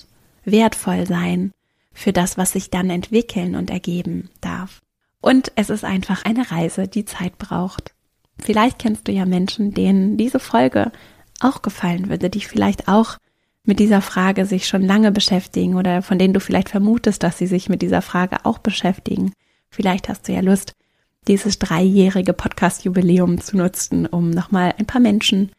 [0.45, 1.51] wertvoll sein
[1.91, 4.81] für das, was sich dann entwickeln und ergeben darf.
[5.19, 7.94] Und es ist einfach eine Reise, die Zeit braucht.
[8.39, 10.91] Vielleicht kennst du ja Menschen, denen diese Folge
[11.39, 13.17] auch gefallen würde, die vielleicht auch
[13.63, 17.47] mit dieser Frage sich schon lange beschäftigen oder von denen du vielleicht vermutest, dass sie
[17.47, 19.33] sich mit dieser Frage auch beschäftigen.
[19.69, 20.73] Vielleicht hast du ja Lust,
[21.27, 25.51] dieses dreijährige Podcast-Jubiläum zu nutzen, um nochmal ein paar Menschen,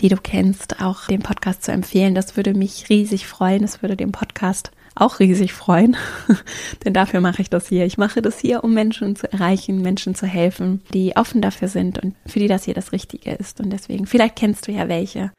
[0.00, 2.14] die du kennst, auch den Podcast zu empfehlen.
[2.14, 3.62] Das würde mich riesig freuen.
[3.62, 5.96] Das würde den Podcast auch riesig freuen,
[6.84, 7.86] denn dafür mache ich das hier.
[7.86, 11.98] Ich mache das hier, um Menschen zu erreichen, Menschen zu helfen, die offen dafür sind
[11.98, 13.60] und für die das hier das Richtige ist.
[13.60, 15.30] Und deswegen, vielleicht kennst du ja welche,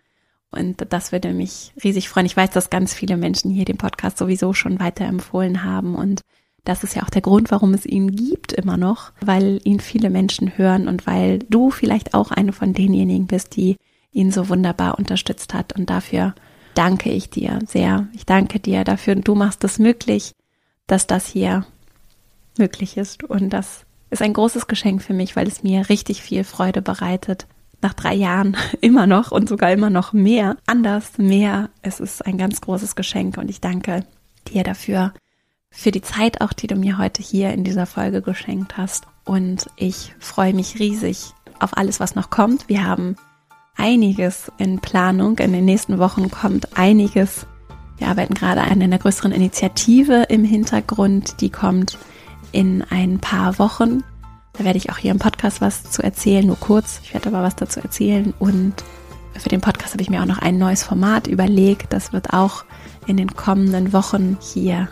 [0.51, 2.25] und das würde mich riesig freuen.
[2.25, 5.95] Ich weiß, dass ganz viele Menschen hier den Podcast sowieso schon weiterempfohlen haben.
[5.95, 6.21] Und
[6.65, 10.09] das ist ja auch der Grund, warum es ihn gibt immer noch, weil ihn viele
[10.09, 13.77] Menschen hören und weil du vielleicht auch eine von denjenigen bist, die
[14.11, 15.73] ihn so wunderbar unterstützt hat.
[15.73, 16.35] Und dafür
[16.73, 18.07] danke ich dir sehr.
[18.13, 19.15] Ich danke dir dafür.
[19.15, 20.33] Du machst es möglich,
[20.87, 21.65] dass das hier
[22.57, 23.23] möglich ist.
[23.23, 27.47] Und das ist ein großes Geschenk für mich, weil es mir richtig viel Freude bereitet,
[27.81, 31.69] nach drei Jahren immer noch und sogar immer noch mehr, anders, mehr.
[31.81, 34.05] Es ist ein ganz großes Geschenk und ich danke
[34.47, 35.13] dir dafür,
[35.73, 39.05] für die Zeit auch, die du mir heute hier in dieser Folge geschenkt hast.
[39.23, 42.67] Und ich freue mich riesig auf alles, was noch kommt.
[42.67, 43.15] Wir haben
[43.77, 45.37] einiges in Planung.
[45.39, 47.47] In den nächsten Wochen kommt einiges.
[47.97, 51.41] Wir arbeiten gerade an einer größeren Initiative im Hintergrund.
[51.41, 51.97] Die kommt
[52.51, 54.03] in ein paar Wochen.
[54.53, 56.99] Da werde ich auch hier im Podcast was zu erzählen, nur kurz.
[57.03, 58.33] Ich werde aber was dazu erzählen.
[58.39, 58.83] Und
[59.35, 61.93] für den Podcast habe ich mir auch noch ein neues Format überlegt.
[61.93, 62.65] Das wird auch
[63.07, 64.89] in den kommenden Wochen hier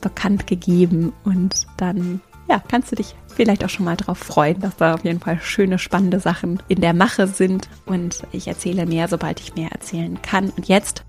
[0.00, 1.12] bekannt gegeben.
[1.24, 5.04] Und dann, ja, kannst du dich vielleicht auch schon mal darauf freuen, dass da auf
[5.04, 7.68] jeden Fall schöne, spannende Sachen in der Mache sind.
[7.86, 10.50] Und ich erzähle mehr, sobald ich mehr erzählen kann.
[10.50, 11.04] Und jetzt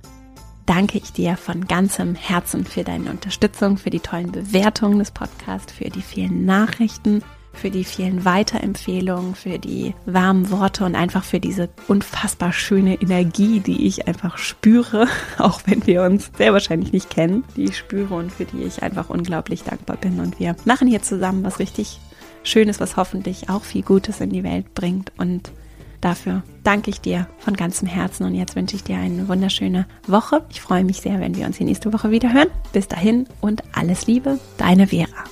[0.65, 5.73] danke ich dir von ganzem Herzen für deine Unterstützung, für die tollen Bewertungen des Podcasts,
[5.73, 11.39] für die vielen Nachrichten für die vielen Weiterempfehlungen, für die warmen Worte und einfach für
[11.39, 15.07] diese unfassbar schöne Energie, die ich einfach spüre,
[15.37, 18.83] auch wenn wir uns sehr wahrscheinlich nicht kennen, die ich spüre und für die ich
[18.83, 20.19] einfach unglaublich dankbar bin.
[20.19, 21.99] Und wir machen hier zusammen was richtig
[22.43, 25.11] Schönes, was hoffentlich auch viel Gutes in die Welt bringt.
[25.17, 25.51] Und
[26.01, 28.25] dafür danke ich dir von ganzem Herzen.
[28.25, 30.45] Und jetzt wünsche ich dir eine wunderschöne Woche.
[30.49, 32.49] Ich freue mich sehr, wenn wir uns die nächste Woche wieder hören.
[32.71, 35.23] Bis dahin und alles Liebe, deine Vera.